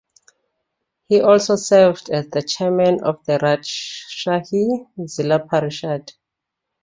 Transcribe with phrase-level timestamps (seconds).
[1.09, 6.09] He also served as the chairman of Rajshahi Zilla Parishad.